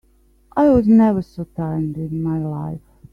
[0.57, 2.81] I was never so tired in my life.